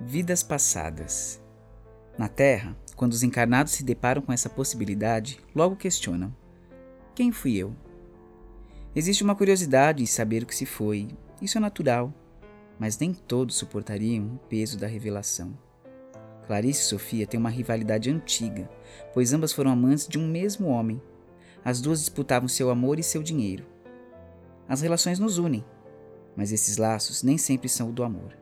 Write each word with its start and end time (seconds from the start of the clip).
Vidas 0.00 0.42
passadas. 0.42 1.40
Na 2.18 2.28
Terra, 2.28 2.76
quando 2.96 3.12
os 3.12 3.22
encarnados 3.22 3.72
se 3.72 3.84
deparam 3.84 4.22
com 4.22 4.32
essa 4.32 4.48
possibilidade, 4.48 5.38
logo 5.54 5.76
questionam: 5.76 6.34
Quem 7.14 7.30
fui 7.30 7.56
eu? 7.56 7.74
Existe 8.94 9.22
uma 9.22 9.34
curiosidade 9.34 10.02
em 10.02 10.06
saber 10.06 10.42
o 10.42 10.46
que 10.46 10.54
se 10.54 10.66
foi, 10.66 11.08
isso 11.40 11.56
é 11.56 11.60
natural, 11.60 12.12
mas 12.78 12.98
nem 12.98 13.14
todos 13.14 13.56
suportariam 13.56 14.26
o 14.34 14.38
peso 14.48 14.78
da 14.78 14.86
revelação. 14.86 15.56
Clarice 16.46 16.82
e 16.82 16.84
Sofia 16.84 17.26
têm 17.26 17.38
uma 17.38 17.50
rivalidade 17.50 18.10
antiga, 18.10 18.68
pois 19.14 19.32
ambas 19.32 19.52
foram 19.52 19.70
amantes 19.70 20.08
de 20.08 20.18
um 20.18 20.26
mesmo 20.26 20.66
homem. 20.66 21.00
As 21.64 21.80
duas 21.80 22.00
disputavam 22.00 22.48
seu 22.48 22.70
amor 22.70 22.98
e 22.98 23.02
seu 23.02 23.22
dinheiro. 23.22 23.64
As 24.68 24.80
relações 24.80 25.18
nos 25.18 25.38
unem, 25.38 25.64
mas 26.36 26.50
esses 26.50 26.76
laços 26.76 27.22
nem 27.22 27.38
sempre 27.38 27.68
são 27.68 27.90
o 27.90 27.92
do 27.92 28.02
amor. 28.02 28.41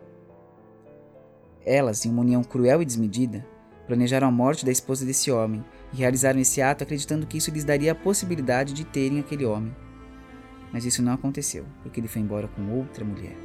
Elas, 1.65 2.05
em 2.05 2.11
uma 2.11 2.23
união 2.23 2.43
cruel 2.43 2.81
e 2.83 2.85
desmedida, 2.85 3.47
planejaram 3.87 4.29
a 4.29 4.31
morte 4.31 4.65
da 4.65 4.71
esposa 4.71 5.05
desse 5.05 5.31
homem 5.31 5.65
e 5.93 5.97
realizaram 5.97 6.39
esse 6.39 6.63
ato 6.63 6.85
acreditando 6.85 7.27
que 7.27 7.39
isso 7.39 7.51
lhes 7.51 7.65
daria 7.65 7.93
a 7.93 7.95
possibilidade 7.95 8.73
de 8.73 8.85
terem 8.85 9.19
aquele 9.19 9.45
homem. 9.45 9.75
Mas 10.73 10.85
isso 10.85 11.03
não 11.03 11.13
aconteceu, 11.13 11.65
porque 11.83 11.99
ele 12.01 12.09
foi 12.09 12.23
embora 12.23 12.49
com 12.49 12.71
outra 12.71 13.05
mulher. 13.05 13.37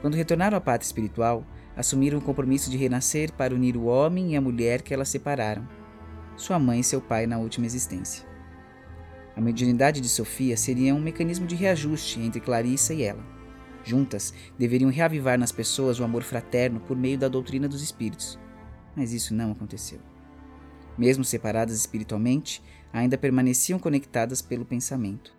Quando 0.00 0.14
retornaram 0.14 0.56
à 0.56 0.60
pátria 0.60 0.86
espiritual, 0.86 1.44
assumiram 1.76 2.18
o 2.18 2.22
compromisso 2.22 2.70
de 2.70 2.76
renascer 2.76 3.32
para 3.32 3.54
unir 3.54 3.76
o 3.76 3.84
homem 3.84 4.32
e 4.32 4.36
a 4.36 4.40
mulher 4.40 4.82
que 4.82 4.94
elas 4.94 5.08
separaram, 5.08 5.66
sua 6.36 6.58
mãe 6.58 6.80
e 6.80 6.84
seu 6.84 7.00
pai 7.00 7.26
na 7.26 7.38
última 7.38 7.66
existência. 7.66 8.24
A 9.36 9.40
mediunidade 9.40 10.00
de 10.00 10.08
Sofia 10.08 10.56
seria 10.56 10.94
um 10.94 11.00
mecanismo 11.00 11.46
de 11.46 11.54
reajuste 11.54 12.20
entre 12.20 12.40
Clarissa 12.40 12.92
e 12.92 13.02
ela. 13.02 13.31
Juntas, 13.84 14.32
deveriam 14.58 14.90
reavivar 14.90 15.38
nas 15.38 15.52
pessoas 15.52 15.98
o 15.98 16.04
amor 16.04 16.22
fraterno 16.22 16.80
por 16.80 16.96
meio 16.96 17.18
da 17.18 17.28
doutrina 17.28 17.68
dos 17.68 17.82
espíritos. 17.82 18.38
Mas 18.96 19.12
isso 19.12 19.34
não 19.34 19.52
aconteceu. 19.52 19.98
Mesmo 20.96 21.24
separadas 21.24 21.76
espiritualmente, 21.76 22.62
ainda 22.92 23.18
permaneciam 23.18 23.78
conectadas 23.78 24.42
pelo 24.42 24.64
pensamento. 24.64 25.34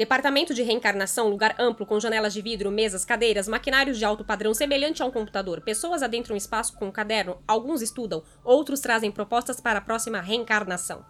Departamento 0.00 0.54
de 0.54 0.62
reencarnação, 0.62 1.28
lugar 1.28 1.54
amplo 1.58 1.84
com 1.84 2.00
janelas 2.00 2.32
de 2.32 2.40
vidro, 2.40 2.70
mesas, 2.70 3.04
cadeiras, 3.04 3.46
maquinários 3.46 3.98
de 3.98 4.04
alto 4.04 4.24
padrão 4.24 4.54
semelhante 4.54 5.02
a 5.02 5.04
um 5.04 5.10
computador. 5.10 5.60
Pessoas 5.60 6.02
adentram 6.02 6.34
um 6.34 6.38
espaço 6.38 6.74
com 6.78 6.86
um 6.88 6.90
caderno, 6.90 7.36
alguns 7.46 7.82
estudam, 7.82 8.22
outros 8.42 8.80
trazem 8.80 9.12
propostas 9.12 9.60
para 9.60 9.78
a 9.78 9.82
próxima 9.82 10.22
reencarnação. 10.22 11.04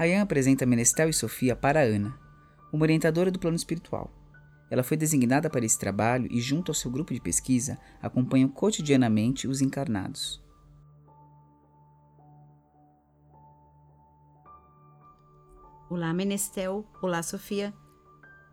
Rayan 0.00 0.22
apresenta 0.22 0.64
Menestel 0.64 1.10
e 1.10 1.12
Sofia 1.12 1.54
para 1.54 1.82
Ana, 1.82 2.18
uma 2.72 2.84
orientadora 2.84 3.30
do 3.30 3.38
plano 3.38 3.54
espiritual. 3.54 4.10
Ela 4.70 4.82
foi 4.82 4.96
designada 4.96 5.50
para 5.50 5.62
esse 5.62 5.78
trabalho 5.78 6.26
e, 6.30 6.40
junto 6.40 6.70
ao 6.70 6.74
seu 6.74 6.90
grupo 6.90 7.12
de 7.12 7.20
pesquisa, 7.20 7.78
acompanham 8.00 8.48
cotidianamente 8.48 9.46
os 9.46 9.60
encarnados. 9.60 10.42
Olá, 15.90 16.14
Menestel. 16.14 16.86
Olá, 17.02 17.22
Sofia. 17.22 17.74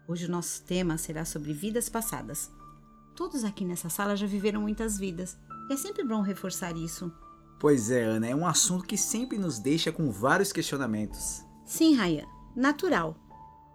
Hoje 0.05 0.25
o 0.25 0.29
nosso 0.29 0.65
tema 0.65 0.97
será 0.97 1.23
sobre 1.23 1.53
vidas 1.53 1.87
passadas. 1.87 2.51
Todos 3.15 3.45
aqui 3.45 3.63
nessa 3.63 3.87
sala 3.87 4.17
já 4.17 4.27
viveram 4.27 4.59
muitas 4.59 4.99
vidas. 4.99 5.37
E 5.69 5.73
é 5.75 5.77
sempre 5.77 6.03
bom 6.03 6.19
reforçar 6.19 6.75
isso. 6.75 7.09
Pois 7.59 7.89
é, 7.89 8.03
Ana, 8.03 8.27
é 8.27 8.35
um 8.35 8.45
assunto 8.45 8.85
que 8.85 8.97
sempre 8.97 9.37
nos 9.37 9.57
deixa 9.57 9.91
com 9.91 10.11
vários 10.11 10.51
questionamentos. 10.51 11.43
Sim, 11.65 11.95
Ryan, 11.95 12.25
natural. 12.55 13.15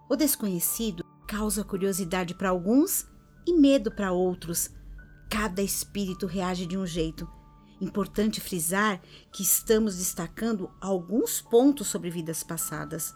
O 0.09 0.15
desconhecido 0.15 1.03
causa 1.27 1.63
curiosidade 1.63 2.33
para 2.33 2.49
alguns 2.49 3.05
e 3.45 3.53
medo 3.53 3.91
para 3.91 4.11
outros. 4.11 4.69
Cada 5.29 5.61
espírito 5.61 6.25
reage 6.27 6.65
de 6.65 6.77
um 6.77 6.85
jeito. 6.85 7.27
Importante 7.81 8.39
frisar 8.39 9.01
que 9.31 9.43
estamos 9.43 9.97
destacando 9.97 10.71
alguns 10.79 11.41
pontos 11.41 11.87
sobre 11.87 12.09
vidas 12.09 12.41
passadas. 12.43 13.13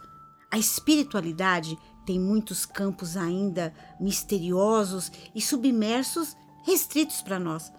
A 0.52 0.58
espiritualidade 0.58 1.78
tem 2.06 2.20
muitos 2.20 2.66
campos 2.66 3.16
ainda 3.16 3.74
misteriosos 4.00 5.12
e 5.34 5.42
submersos, 5.42 6.36
restritos 6.66 7.22
para 7.22 7.40
nós. 7.40 7.72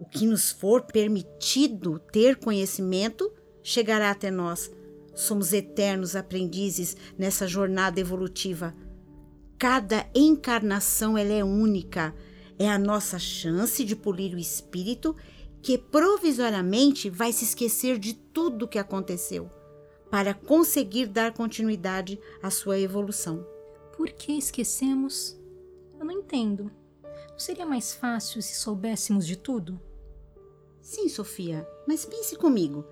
O 0.00 0.06
que 0.06 0.24
nos 0.26 0.50
for 0.50 0.80
permitido 0.80 1.98
ter 2.10 2.36
conhecimento 2.36 3.30
chegará 3.62 4.10
até 4.10 4.30
nós. 4.30 4.70
Somos 5.14 5.52
eternos 5.52 6.16
aprendizes 6.16 6.96
nessa 7.18 7.46
jornada 7.46 8.00
evolutiva. 8.00 8.74
Cada 9.58 10.08
encarnação 10.14 11.18
ela 11.18 11.34
é 11.34 11.44
única. 11.44 12.14
É 12.58 12.66
a 12.66 12.78
nossa 12.78 13.18
chance 13.18 13.84
de 13.84 13.94
polir 13.94 14.34
o 14.34 14.38
espírito 14.38 15.14
que 15.60 15.76
provisoriamente 15.76 17.10
vai 17.10 17.30
se 17.30 17.44
esquecer 17.44 17.98
de 17.98 18.14
tudo 18.14 18.64
o 18.64 18.68
que 18.68 18.78
aconteceu 18.78 19.50
para 20.10 20.32
conseguir 20.32 21.08
dar 21.08 21.34
continuidade 21.34 22.18
à 22.42 22.50
sua 22.50 22.78
evolução. 22.78 23.46
Por 23.98 24.08
que 24.08 24.32
esquecemos? 24.32 25.38
Eu 25.98 26.06
não 26.06 26.12
entendo. 26.12 26.72
Não 27.30 27.38
seria 27.38 27.66
mais 27.66 27.92
fácil 27.94 28.40
se 28.40 28.54
soubéssemos 28.54 29.26
de 29.26 29.36
tudo? 29.36 29.78
Sim, 30.82 31.08
Sofia, 31.08 31.68
mas 31.86 32.04
pense 32.04 32.36
comigo. 32.36 32.84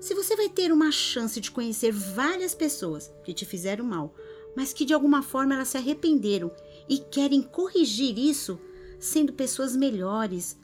Se 0.00 0.14
você 0.14 0.36
vai 0.36 0.48
ter 0.48 0.70
uma 0.70 0.92
chance 0.92 1.40
de 1.40 1.50
conhecer 1.50 1.90
várias 1.92 2.54
pessoas 2.54 3.12
que 3.24 3.32
te 3.32 3.44
fizeram 3.44 3.84
mal, 3.84 4.14
mas 4.54 4.72
que 4.72 4.84
de 4.84 4.94
alguma 4.94 5.22
forma 5.22 5.54
elas 5.54 5.68
se 5.68 5.76
arrependeram 5.76 6.50
e 6.88 6.98
querem 6.98 7.42
corrigir 7.42 8.18
isso, 8.18 8.60
sendo 9.00 9.32
pessoas 9.32 9.74
melhores, 9.74 10.56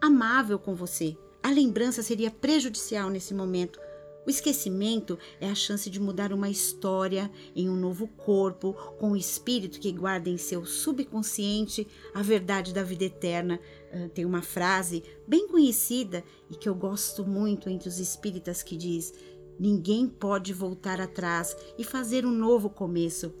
amável 0.00 0.58
com 0.58 0.74
você, 0.74 1.16
a 1.42 1.50
lembrança 1.50 2.02
seria 2.02 2.30
prejudicial 2.30 3.10
nesse 3.10 3.34
momento, 3.34 3.78
o 4.28 4.30
esquecimento 4.30 5.18
é 5.40 5.48
a 5.48 5.54
chance 5.54 5.88
de 5.88 5.98
mudar 5.98 6.34
uma 6.34 6.50
história 6.50 7.30
em 7.56 7.66
um 7.70 7.74
novo 7.74 8.06
corpo, 8.06 8.74
com 8.98 9.12
o 9.12 9.16
espírito 9.16 9.80
que 9.80 9.90
guarda 9.90 10.28
em 10.28 10.36
seu 10.36 10.66
subconsciente 10.66 11.88
a 12.12 12.20
verdade 12.20 12.74
da 12.74 12.82
vida 12.82 13.06
eterna. 13.06 13.58
Uh, 13.90 14.10
tem 14.10 14.26
uma 14.26 14.42
frase 14.42 15.02
bem 15.26 15.48
conhecida 15.48 16.22
e 16.50 16.54
que 16.54 16.68
eu 16.68 16.74
gosto 16.74 17.24
muito 17.24 17.70
entre 17.70 17.88
os 17.88 17.98
espíritas 17.98 18.62
que 18.62 18.76
diz: 18.76 19.14
Ninguém 19.58 20.06
pode 20.06 20.52
voltar 20.52 21.00
atrás 21.00 21.56
e 21.78 21.82
fazer 21.82 22.26
um 22.26 22.30
novo 22.30 22.68
começo, 22.68 23.32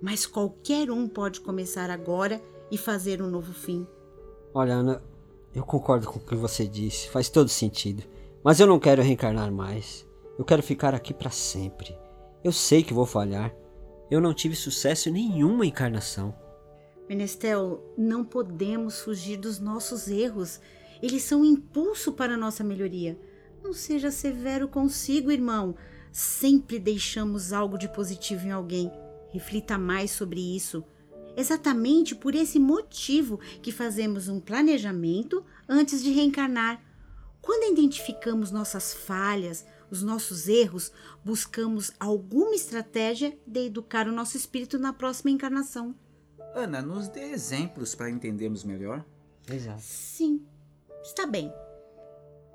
mas 0.00 0.26
qualquer 0.26 0.92
um 0.92 1.08
pode 1.08 1.40
começar 1.40 1.90
agora 1.90 2.40
e 2.70 2.78
fazer 2.78 3.20
um 3.20 3.28
novo 3.28 3.52
fim. 3.52 3.84
Olha, 4.54 4.74
Ana, 4.74 5.02
eu 5.52 5.64
concordo 5.64 6.06
com 6.06 6.20
o 6.20 6.24
que 6.24 6.36
você 6.36 6.68
disse, 6.68 7.08
faz 7.08 7.28
todo 7.28 7.48
sentido. 7.48 8.04
Mas 8.44 8.60
eu 8.60 8.66
não 8.68 8.78
quero 8.78 9.02
reencarnar 9.02 9.50
mais. 9.50 10.05
Eu 10.38 10.44
quero 10.44 10.62
ficar 10.62 10.94
aqui 10.94 11.14
para 11.14 11.30
sempre. 11.30 11.96
Eu 12.44 12.52
sei 12.52 12.82
que 12.82 12.92
vou 12.92 13.06
falhar. 13.06 13.54
Eu 14.10 14.20
não 14.20 14.34
tive 14.34 14.54
sucesso 14.54 15.08
em 15.08 15.12
nenhuma 15.12 15.64
encarnação. 15.64 16.34
Menestel, 17.08 17.82
não 17.96 18.24
podemos 18.24 19.00
fugir 19.00 19.38
dos 19.38 19.58
nossos 19.58 20.08
erros. 20.08 20.60
Eles 21.02 21.22
são 21.22 21.40
um 21.40 21.44
impulso 21.44 22.12
para 22.12 22.34
a 22.34 22.36
nossa 22.36 22.62
melhoria. 22.62 23.18
Não 23.62 23.72
seja 23.72 24.10
severo 24.10 24.68
consigo, 24.68 25.32
irmão. 25.32 25.74
Sempre 26.12 26.78
deixamos 26.78 27.52
algo 27.52 27.78
de 27.78 27.88
positivo 27.88 28.46
em 28.46 28.50
alguém. 28.50 28.92
Reflita 29.30 29.78
mais 29.78 30.10
sobre 30.10 30.40
isso. 30.40 30.84
Exatamente 31.36 32.14
por 32.14 32.34
esse 32.34 32.58
motivo 32.58 33.38
que 33.62 33.72
fazemos 33.72 34.28
um 34.28 34.40
planejamento 34.40 35.44
antes 35.68 36.02
de 36.02 36.10
reencarnar. 36.10 36.82
Quando 37.42 37.72
identificamos 37.72 38.50
nossas 38.50 38.94
falhas, 38.94 39.64
os 39.90 40.02
nossos 40.02 40.48
erros, 40.48 40.92
buscamos 41.24 41.92
alguma 41.98 42.54
estratégia 42.54 43.36
de 43.46 43.66
educar 43.66 44.08
o 44.08 44.12
nosso 44.12 44.36
espírito 44.36 44.78
na 44.78 44.92
próxima 44.92 45.30
encarnação. 45.30 45.94
Ana, 46.54 46.80
nos 46.80 47.08
dê 47.08 47.32
exemplos 47.32 47.94
para 47.94 48.10
entendermos 48.10 48.64
melhor. 48.64 49.04
Exato. 49.50 49.80
Sim, 49.82 50.44
está 51.02 51.26
bem. 51.26 51.52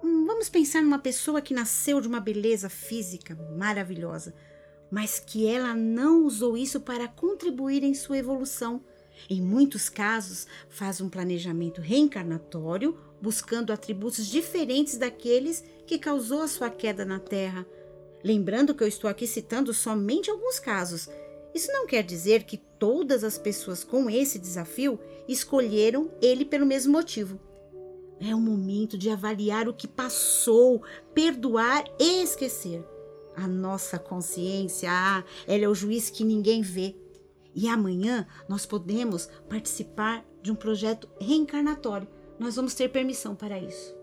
Hum, 0.03 0.25
vamos 0.25 0.50
pensar 0.50 0.81
numa 0.81 1.00
pessoa 1.00 1.41
que 1.41 1.53
nasceu 1.53 2.01
de 2.01 2.07
uma 2.07 2.19
beleza 2.19 2.69
física 2.69 3.35
maravilhosa, 3.56 4.33
mas 4.89 5.19
que 5.19 5.45
ela 5.45 5.75
não 5.75 6.25
usou 6.25 6.57
isso 6.57 6.81
para 6.81 7.07
contribuir 7.07 7.83
em 7.83 7.94
sua 7.94 8.17
evolução. 8.17 8.83
Em 9.29 9.41
muitos 9.41 9.88
casos, 9.88 10.47
faz 10.67 11.00
um 11.00 11.09
planejamento 11.09 11.79
reencarnatório 11.79 12.97
buscando 13.21 13.71
atributos 13.71 14.25
diferentes 14.25 14.97
daqueles 14.97 15.63
que 15.91 15.99
causou 15.99 16.41
a 16.41 16.47
sua 16.47 16.69
queda 16.69 17.03
na 17.03 17.19
Terra. 17.19 17.67
Lembrando 18.23 18.73
que 18.73 18.81
eu 18.81 18.88
estou 18.88 19.09
aqui 19.09 19.27
citando 19.27 19.73
somente 19.73 20.31
alguns 20.31 20.57
casos. 20.57 21.09
Isso 21.53 21.69
não 21.69 21.85
quer 21.85 22.01
dizer 22.01 22.43
que 22.43 22.55
todas 22.55 23.25
as 23.25 23.38
pessoas 23.38 23.83
com 23.83 24.09
esse 24.09 24.39
desafio 24.39 24.97
escolheram 25.27 26.09
ele 26.21 26.45
pelo 26.45 26.65
mesmo 26.65 26.93
motivo. 26.93 27.38
É 28.21 28.33
o 28.33 28.39
momento 28.39 28.97
de 28.97 29.09
avaliar 29.09 29.67
o 29.67 29.73
que 29.73 29.85
passou, 29.85 30.81
perdoar 31.13 31.83
e 31.99 32.23
esquecer. 32.23 32.81
A 33.35 33.45
nossa 33.45 33.99
consciência, 33.99 34.87
ah, 34.89 35.25
ela 35.45 35.65
é 35.65 35.67
o 35.67 35.75
juiz 35.75 36.09
que 36.09 36.23
ninguém 36.23 36.61
vê. 36.61 36.95
E 37.53 37.67
amanhã 37.67 38.25
nós 38.47 38.65
podemos 38.65 39.27
participar 39.49 40.25
de 40.41 40.53
um 40.53 40.55
projeto 40.55 41.09
reencarnatório. 41.19 42.07
Nós 42.39 42.55
vamos 42.55 42.73
ter 42.75 42.87
permissão 42.87 43.35
para 43.35 43.59
isso. 43.59 43.99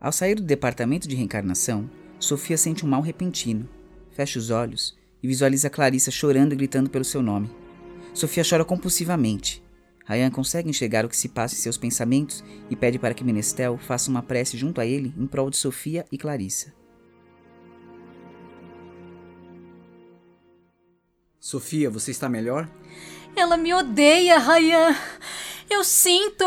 Ao 0.00 0.10
sair 0.10 0.34
do 0.34 0.42
departamento 0.42 1.06
de 1.06 1.14
reencarnação, 1.14 1.90
Sofia 2.18 2.56
sente 2.56 2.86
um 2.86 2.88
mal 2.88 3.02
repentino. 3.02 3.68
Fecha 4.12 4.38
os 4.38 4.48
olhos 4.48 4.96
e 5.22 5.28
visualiza 5.28 5.68
Clarissa 5.68 6.10
chorando 6.10 6.54
e 6.54 6.56
gritando 6.56 6.88
pelo 6.88 7.04
seu 7.04 7.20
nome. 7.20 7.50
Sofia 8.14 8.42
chora 8.48 8.64
compulsivamente. 8.64 9.62
Ryan 10.06 10.30
consegue 10.30 10.70
enxergar 10.70 11.04
o 11.04 11.08
que 11.08 11.16
se 11.16 11.28
passa 11.28 11.54
em 11.54 11.58
seus 11.58 11.76
pensamentos 11.76 12.42
e 12.70 12.74
pede 12.74 12.98
para 12.98 13.12
que 13.12 13.22
Menestel 13.22 13.76
faça 13.76 14.10
uma 14.10 14.22
prece 14.22 14.56
junto 14.56 14.80
a 14.80 14.86
ele 14.86 15.12
em 15.18 15.26
prol 15.26 15.50
de 15.50 15.58
Sofia 15.58 16.06
e 16.10 16.16
Clarissa. 16.16 16.72
Sofia, 21.38 21.90
você 21.90 22.10
está 22.10 22.26
melhor? 22.26 22.66
Ela 23.36 23.58
me 23.58 23.74
odeia, 23.74 24.38
Ryan. 24.38 24.96
Eu 25.68 25.84
sinto. 25.84 26.44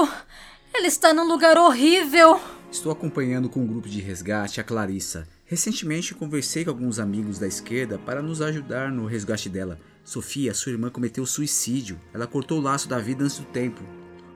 Ela 0.73 0.87
está 0.87 1.13
num 1.13 1.27
lugar 1.27 1.55
horrível. 1.55 2.39
Estou 2.73 2.91
acompanhando 2.91 3.49
com 3.49 3.59
um 3.59 3.67
grupo 3.67 3.87
de 3.87 4.01
resgate 4.01 4.59
a 4.59 4.63
Clarissa. 4.63 5.27
Recentemente 5.45 6.15
conversei 6.15 6.65
com 6.65 6.71
alguns 6.71 6.97
amigos 6.97 7.37
da 7.37 7.47
esquerda 7.47 7.99
para 7.99 8.19
nos 8.19 8.41
ajudar 8.41 8.91
no 8.91 9.05
resgate 9.05 9.47
dela. 9.47 9.79
Sofia, 10.03 10.55
sua 10.55 10.71
irmã 10.71 10.89
cometeu 10.89 11.23
suicídio. 11.23 11.99
Ela 12.11 12.25
cortou 12.25 12.57
o 12.57 12.61
laço 12.61 12.89
da 12.89 12.97
vida 12.97 13.23
antes 13.23 13.37
do 13.37 13.45
tempo. 13.45 13.83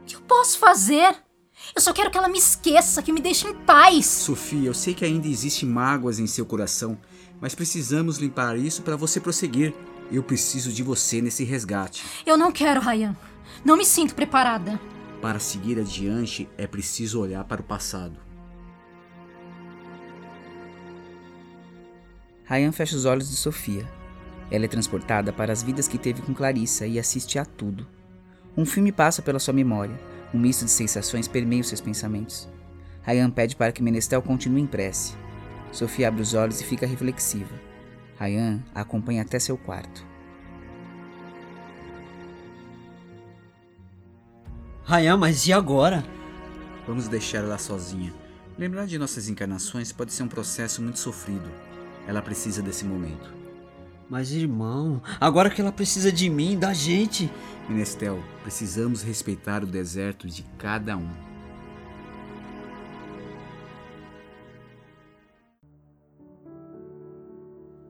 O 0.03 0.05
que 0.05 0.15
eu 0.15 0.21
posso 0.21 0.59
fazer? 0.59 1.15
Eu 1.75 1.81
só 1.81 1.91
quero 1.91 2.11
que 2.11 2.17
ela 2.17 2.29
me 2.29 2.37
esqueça, 2.37 3.01
que 3.01 3.11
me 3.11 3.19
deixe 3.19 3.47
em 3.47 3.55
paz. 3.55 4.05
Sofia, 4.05 4.69
eu 4.69 4.73
sei 4.73 4.93
que 4.93 5.03
ainda 5.03 5.27
existem 5.27 5.67
mágoas 5.67 6.19
em 6.19 6.27
seu 6.27 6.45
coração, 6.45 6.95
mas 7.41 7.55
precisamos 7.55 8.19
limpar 8.19 8.55
isso 8.55 8.83
para 8.83 8.95
você 8.95 9.19
prosseguir. 9.19 9.73
Eu 10.11 10.21
preciso 10.21 10.71
de 10.71 10.83
você 10.83 11.23
nesse 11.23 11.43
resgate. 11.43 12.05
Eu 12.23 12.37
não 12.37 12.51
quero, 12.51 12.81
Ryan. 12.81 13.17
Não 13.65 13.75
me 13.75 13.83
sinto 13.83 14.13
preparada. 14.13 14.79
Para 15.19 15.39
seguir 15.39 15.79
adiante, 15.79 16.47
é 16.55 16.67
preciso 16.67 17.19
olhar 17.19 17.43
para 17.43 17.61
o 17.61 17.63
passado. 17.63 18.26
Ryan 22.47 22.71
fecha 22.71 22.95
os 22.95 23.03
olhos 23.03 23.29
de 23.29 23.35
Sofia. 23.35 23.85
Ela 24.49 24.63
é 24.63 24.67
transportada 24.69 25.33
para 25.33 25.51
as 25.51 25.61
vidas 25.61 25.85
que 25.85 25.97
teve 25.97 26.21
com 26.21 26.33
Clarissa 26.33 26.87
e 26.87 26.97
assiste 26.97 27.37
a 27.37 27.43
tudo. 27.43 27.85
Um 28.55 28.65
filme 28.65 28.89
passa 28.89 29.21
pela 29.21 29.37
sua 29.37 29.53
memória, 29.53 29.99
um 30.33 30.39
misto 30.39 30.63
de 30.63 30.71
sensações 30.71 31.27
permeia 31.27 31.59
os 31.59 31.67
seus 31.67 31.81
pensamentos. 31.81 32.47
Ryan 33.03 33.29
pede 33.29 33.55
para 33.55 33.73
que 33.73 33.83
Menestel 33.83 34.21
continue 34.21 34.61
em 34.61 34.65
prece. 34.65 35.13
Sofia 35.73 36.07
abre 36.07 36.21
os 36.21 36.33
olhos 36.33 36.61
e 36.61 36.63
fica 36.63 36.87
reflexiva. 36.87 37.53
Ryan 38.17 38.63
a 38.73 38.81
acompanha 38.81 39.23
até 39.23 39.37
seu 39.39 39.57
quarto. 39.57 40.05
Ryan, 44.85 45.17
mas 45.17 45.45
e 45.45 45.51
agora? 45.51 46.01
Vamos 46.87 47.09
deixar 47.09 47.39
ela 47.39 47.57
sozinha. 47.57 48.13
Lembrar 48.57 48.85
de 48.85 48.97
nossas 48.97 49.27
encarnações 49.27 49.91
pode 49.91 50.13
ser 50.13 50.23
um 50.23 50.29
processo 50.29 50.81
muito 50.81 50.97
sofrido. 50.97 51.51
Ela 52.07 52.21
precisa 52.21 52.61
desse 52.61 52.85
momento. 52.85 53.35
Mas, 54.09 54.31
irmão, 54.31 55.01
agora 55.19 55.49
que 55.49 55.59
ela 55.59 55.71
precisa 55.71 56.11
de 56.11 56.29
mim, 56.29 56.57
da 56.57 56.73
gente. 56.73 57.29
Menestel, 57.67 58.23
precisamos 58.41 59.03
respeitar 59.03 59.63
o 59.63 59.67
deserto 59.67 60.27
de 60.27 60.43
cada 60.57 60.95
um. 60.95 61.09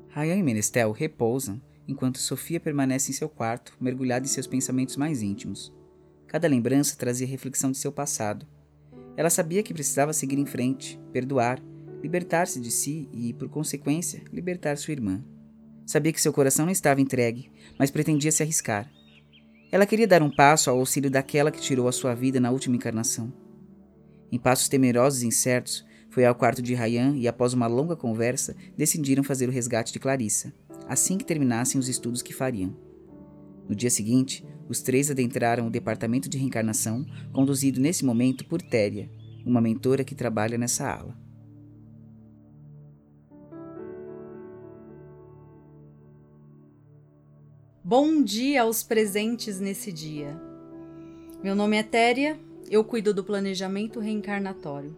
Ryan 0.09 0.37
e 0.37 0.43
Menestel 0.43 0.91
repousam 0.91 1.61
enquanto 1.87 2.17
Sofia 2.17 2.59
permanece 2.59 3.11
em 3.11 3.13
seu 3.13 3.29
quarto, 3.29 3.73
mergulhada 3.79 4.25
em 4.25 4.29
seus 4.29 4.47
pensamentos 4.47 4.97
mais 4.97 5.21
íntimos. 5.21 5.71
Cada 6.25 6.47
lembrança 6.47 6.97
trazia 6.97 7.27
reflexão 7.27 7.71
de 7.71 7.77
seu 7.77 7.91
passado. 7.91 8.45
Ela 9.15 9.29
sabia 9.29 9.61
que 9.63 9.73
precisava 9.73 10.11
seguir 10.11 10.37
em 10.37 10.45
frente, 10.45 10.99
perdoar 11.13 11.61
libertar-se 12.01 12.59
de 12.59 12.71
si 12.71 13.09
e, 13.11 13.33
por 13.33 13.49
consequência, 13.49 14.21
libertar 14.31 14.77
sua 14.77 14.91
irmã. 14.91 15.23
Sabia 15.85 16.11
que 16.11 16.21
seu 16.21 16.33
coração 16.33 16.65
não 16.65 16.71
estava 16.71 17.01
entregue, 17.01 17.51
mas 17.79 17.91
pretendia 17.91 18.31
se 18.31 18.43
arriscar. 18.43 18.91
Ela 19.71 19.85
queria 19.85 20.07
dar 20.07 20.21
um 20.21 20.29
passo 20.29 20.69
ao 20.69 20.79
auxílio 20.79 21.09
daquela 21.09 21.51
que 21.51 21.61
tirou 21.61 21.87
a 21.87 21.91
sua 21.91 22.13
vida 22.13 22.39
na 22.39 22.51
última 22.51 22.75
encarnação. 22.75 23.31
Em 24.31 24.37
passos 24.37 24.67
temerosos 24.67 25.23
e 25.23 25.27
incertos, 25.27 25.85
foi 26.09 26.25
ao 26.25 26.35
quarto 26.35 26.61
de 26.61 26.73
Ryan 26.73 27.15
e, 27.15 27.27
após 27.27 27.53
uma 27.53 27.67
longa 27.67 27.95
conversa, 27.95 28.55
decidiram 28.75 29.23
fazer 29.23 29.47
o 29.47 29.51
resgate 29.51 29.93
de 29.93 29.99
Clarissa, 29.99 30.53
assim 30.87 31.17
que 31.17 31.25
terminassem 31.25 31.79
os 31.79 31.87
estudos 31.87 32.21
que 32.21 32.33
fariam. 32.33 32.75
No 33.67 33.75
dia 33.75 33.89
seguinte, 33.89 34.45
os 34.69 34.81
três 34.81 35.11
adentraram 35.11 35.67
o 35.67 35.71
departamento 35.71 36.29
de 36.29 36.37
reencarnação, 36.37 37.05
conduzido 37.33 37.79
nesse 37.79 38.05
momento 38.05 38.45
por 38.45 38.61
Téria, 38.61 39.09
uma 39.45 39.61
mentora 39.61 40.03
que 40.03 40.15
trabalha 40.15 40.57
nessa 40.57 40.89
ala. 40.89 41.26
Bom 47.89 48.21
dia 48.21 48.63
aos 48.63 48.83
presentes 48.83 49.61
nesse 49.61 49.93
dia. 49.93 50.37
Meu 51.41 51.55
nome 51.55 51.77
é 51.77 51.83
Téria, 51.83 52.37
eu 52.69 52.83
cuido 52.83 53.13
do 53.13 53.23
planejamento 53.23 54.01
reencarnatório, 54.01 54.93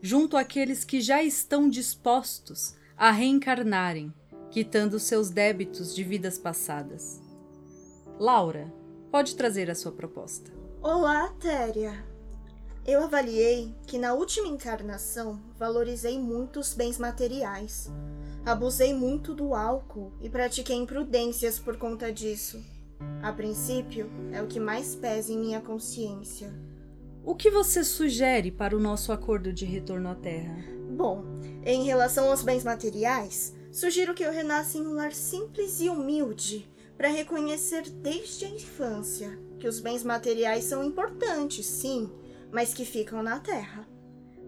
junto 0.00 0.38
àqueles 0.38 0.82
que 0.82 1.02
já 1.02 1.22
estão 1.22 1.68
dispostos 1.68 2.74
a 2.96 3.10
reencarnarem, 3.10 4.10
quitando 4.50 4.98
seus 4.98 5.28
débitos 5.28 5.94
de 5.94 6.02
vidas 6.02 6.38
passadas. 6.38 7.20
Laura, 8.18 8.72
pode 9.10 9.36
trazer 9.36 9.70
a 9.70 9.74
sua 9.74 9.92
proposta. 9.92 10.50
Olá, 10.80 11.34
Téria. 11.38 12.02
Eu 12.86 13.04
avaliei 13.04 13.74
que 13.86 13.98
na 13.98 14.14
última 14.14 14.48
encarnação 14.48 15.38
valorizei 15.58 16.18
muito 16.18 16.60
os 16.60 16.72
bens 16.72 16.96
materiais 16.96 17.90
Abusei 18.44 18.92
muito 18.92 19.34
do 19.34 19.54
álcool 19.54 20.12
e 20.20 20.28
pratiquei 20.28 20.76
imprudências 20.76 21.60
por 21.60 21.76
conta 21.76 22.12
disso. 22.12 22.60
A 23.22 23.32
princípio, 23.32 24.10
é 24.32 24.42
o 24.42 24.48
que 24.48 24.58
mais 24.58 24.96
pesa 24.96 25.32
em 25.32 25.38
minha 25.38 25.60
consciência. 25.60 26.52
O 27.24 27.36
que 27.36 27.50
você 27.50 27.84
sugere 27.84 28.50
para 28.50 28.76
o 28.76 28.80
nosso 28.80 29.12
acordo 29.12 29.52
de 29.52 29.64
retorno 29.64 30.08
à 30.08 30.16
Terra? 30.16 30.56
Bom, 30.90 31.24
em 31.64 31.84
relação 31.84 32.30
aos 32.30 32.42
bens 32.42 32.64
materiais, 32.64 33.54
sugiro 33.70 34.12
que 34.12 34.24
eu 34.24 34.32
renasça 34.32 34.76
em 34.76 34.86
um 34.88 34.94
lar 34.94 35.12
simples 35.12 35.80
e 35.80 35.88
humilde 35.88 36.68
para 36.96 37.08
reconhecer 37.08 37.88
desde 37.90 38.44
a 38.44 38.48
infância 38.48 39.38
que 39.60 39.68
os 39.68 39.78
bens 39.78 40.02
materiais 40.02 40.64
são 40.64 40.82
importantes, 40.82 41.64
sim, 41.64 42.10
mas 42.50 42.74
que 42.74 42.84
ficam 42.84 43.22
na 43.22 43.38
Terra. 43.38 43.86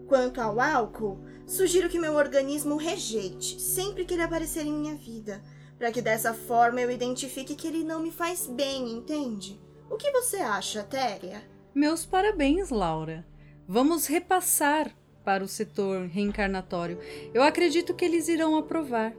Quanto 0.07 0.39
ao 0.39 0.59
álcool, 0.59 1.19
Sugiro 1.45 1.87
que 1.89 1.99
meu 1.99 2.15
organismo 2.15 2.75
rejeite 2.75 3.61
sempre 3.61 4.03
que 4.03 4.15
ele 4.15 4.23
aparecer 4.23 4.65
em 4.65 4.73
minha 4.73 4.95
vida, 4.95 5.43
para 5.77 5.91
que 5.91 6.01
dessa 6.01 6.33
forma 6.33 6.81
eu 6.81 6.89
identifique 6.89 7.55
que 7.55 7.67
ele 7.67 7.83
não 7.83 8.01
me 8.01 8.11
faz 8.11 8.47
bem, 8.47 8.91
entende? 8.91 9.61
O 9.89 9.95
que 9.95 10.09
você 10.11 10.37
acha, 10.37 10.83
Téria? 10.83 11.43
Meus 11.73 12.03
parabéns, 12.03 12.71
Laura. 12.71 13.23
Vamos 13.67 14.07
repassar 14.07 14.91
para 15.23 15.43
o 15.43 15.47
setor 15.47 16.07
reencarnatório. 16.07 16.97
Eu 17.31 17.43
acredito 17.43 17.93
que 17.93 18.05
eles 18.05 18.27
irão 18.27 18.55
aprovar, 18.55 19.13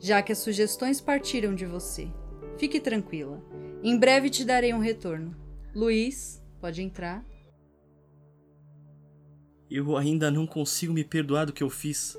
já 0.00 0.22
que 0.22 0.32
as 0.32 0.38
sugestões 0.38 0.98
partiram 0.98 1.54
de 1.54 1.66
você. 1.66 2.08
Fique 2.56 2.80
tranquila. 2.80 3.42
Em 3.82 3.98
breve 3.98 4.30
te 4.30 4.44
darei 4.44 4.72
um 4.72 4.78
retorno. 4.78 5.36
Luiz, 5.74 6.42
pode 6.58 6.80
entrar. 6.80 7.22
Eu 9.70 9.96
ainda 9.96 10.30
não 10.30 10.46
consigo 10.46 10.92
me 10.92 11.02
perdoar 11.02 11.46
do 11.46 11.52
que 11.52 11.62
eu 11.62 11.70
fiz. 11.70 12.16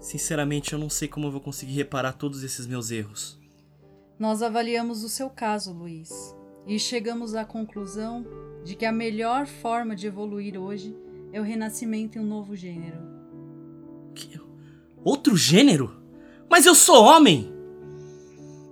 Sinceramente, 0.00 0.72
eu 0.72 0.78
não 0.78 0.88
sei 0.88 1.08
como 1.08 1.26
eu 1.26 1.30
vou 1.30 1.40
conseguir 1.40 1.74
reparar 1.74 2.12
todos 2.12 2.44
esses 2.44 2.66
meus 2.66 2.90
erros. 2.90 3.38
Nós 4.18 4.42
avaliamos 4.42 5.02
o 5.02 5.08
seu 5.08 5.28
caso, 5.28 5.72
Luiz, 5.72 6.10
e 6.66 6.78
chegamos 6.78 7.34
à 7.34 7.44
conclusão 7.44 8.24
de 8.64 8.76
que 8.76 8.84
a 8.84 8.92
melhor 8.92 9.46
forma 9.46 9.96
de 9.96 10.06
evoluir 10.06 10.60
hoje 10.60 10.96
é 11.32 11.40
o 11.40 11.44
renascimento 11.44 12.18
em 12.18 12.20
um 12.20 12.26
novo 12.26 12.54
gênero. 12.54 12.98
Que? 14.14 14.40
Outro 15.02 15.36
gênero? 15.36 16.00
Mas 16.48 16.66
eu 16.66 16.74
sou 16.74 17.04
homem! 17.04 17.50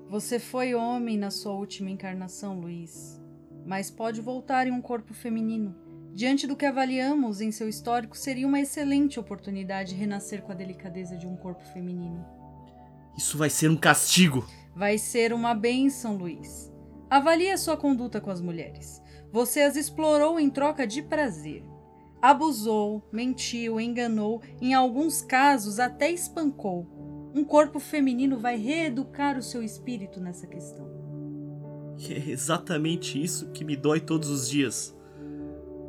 Você 0.09 0.39
foi 0.39 0.75
homem 0.75 1.19
na 1.19 1.31
sua 1.31 1.53
última 1.53 1.91
encarnação, 1.91 2.59
Luiz, 2.61 3.21
mas 3.67 3.91
pode 3.91 4.21
voltar 4.21 4.67
em 4.67 4.73
um 4.73 4.81
corpo 4.81 5.13
feminino. 5.13 5.75
Diante 6.19 6.49
do 6.49 6.57
que 6.57 6.67
avaliamos 6.67 7.41
em 7.41 7.53
seu 7.53 7.69
histórico, 7.69 8.19
seria 8.19 8.45
uma 8.45 8.59
excelente 8.59 9.21
oportunidade 9.21 9.95
renascer 9.95 10.43
com 10.43 10.51
a 10.51 10.55
delicadeza 10.57 11.17
de 11.17 11.29
um 11.29 11.37
corpo 11.37 11.63
feminino. 11.67 12.27
Isso 13.17 13.39
vai 13.39 13.49
ser 13.49 13.71
um 13.71 13.77
castigo. 13.77 14.45
Vai 14.75 14.99
ser 14.99 15.33
uma 15.33 15.55
bênção, 15.55 16.17
Luiz. 16.17 16.73
Avalie 17.09 17.53
a 17.53 17.57
sua 17.57 17.77
conduta 17.77 18.21
com 18.21 18.33
as 18.33 18.41
mulheres. 18.41 19.01
Você 19.31 19.61
as 19.61 19.77
explorou 19.77 20.41
em 20.41 20.51
troca 20.51 20.89
de 20.89 21.03
prazer. 21.03 21.63
Abusou, 22.21 23.09
mentiu, 23.13 23.81
enganou, 23.81 24.43
em 24.61 24.75
alguns 24.75 25.23
casos 25.23 25.79
até 25.79 26.11
espancou. 26.11 27.31
Um 27.33 27.45
corpo 27.45 27.79
feminino 27.79 28.41
vai 28.41 28.57
reeducar 28.57 29.39
o 29.39 29.43
seu 29.43 29.63
espírito 29.63 30.19
nessa 30.19 30.49
questão. 30.49 30.91
É 32.11 32.29
exatamente 32.29 33.23
isso 33.23 33.53
que 33.53 33.65
me 33.65 33.77
dói 33.77 34.01
todos 34.01 34.29
os 34.29 34.51
dias. 34.51 34.98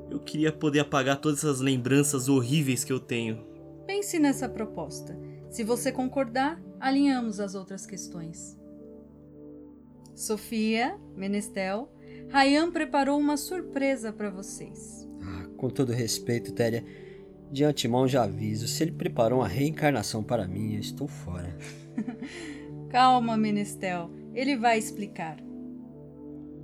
Eu 0.09 0.19
queria 0.19 0.51
poder 0.51 0.79
apagar 0.79 1.21
todas 1.21 1.45
as 1.45 1.59
lembranças 1.59 2.27
horríveis 2.27 2.83
que 2.83 2.91
eu 2.91 2.99
tenho. 2.99 3.45
Pense 3.85 4.19
nessa 4.19 4.47
proposta. 4.47 5.17
Se 5.49 5.63
você 5.63 5.91
concordar, 5.91 6.61
alinhamos 6.79 7.39
as 7.39 7.55
outras 7.55 7.85
questões. 7.85 8.57
Sofia, 10.15 10.97
Menestel, 11.15 11.91
Rayan 12.29 12.71
preparou 12.71 13.17
uma 13.17 13.37
surpresa 13.37 14.11
para 14.11 14.29
vocês. 14.29 15.07
Ah, 15.21 15.47
com 15.57 15.69
todo 15.69 15.91
respeito, 15.91 16.53
Téria, 16.53 16.83
de 17.51 17.63
antemão 17.63 18.07
já 18.07 18.23
aviso, 18.23 18.67
se 18.67 18.83
ele 18.83 18.91
preparou 18.91 19.39
uma 19.39 19.47
reencarnação 19.47 20.23
para 20.23 20.47
mim, 20.47 20.75
eu 20.75 20.79
estou 20.79 21.07
fora. 21.07 21.57
Calma, 22.89 23.37
Menestel, 23.37 24.11
ele 24.33 24.55
vai 24.55 24.77
explicar. 24.77 25.37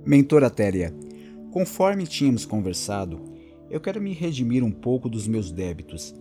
Mentora 0.04 0.48
Téria, 0.48 0.94
conforme 1.50 2.06
tínhamos 2.06 2.46
conversado, 2.46 3.35
eu 3.70 3.80
quero 3.80 4.00
me 4.00 4.12
redimir 4.12 4.64
um 4.64 4.70
pouco 4.70 5.08
dos 5.08 5.26
meus 5.26 5.50
débitos. 5.50 6.14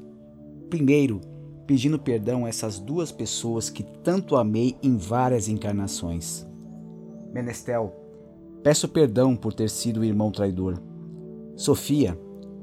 Primeiro, 0.69 1.21
pedindo 1.65 1.99
perdão 1.99 2.45
a 2.45 2.49
essas 2.49 2.79
duas 2.79 3.11
pessoas 3.11 3.69
que 3.69 3.83
tanto 3.83 4.35
amei 4.35 4.75
em 4.81 4.97
várias 4.97 5.47
encarnações. 5.47 6.45
Menestel, 7.33 7.93
peço 8.63 8.87
perdão 8.87 9.35
por 9.35 9.53
ter 9.53 9.69
sido 9.69 9.99
o 9.99 10.05
irmão 10.05 10.31
traidor. 10.31 10.81
Sofia, 11.55 12.19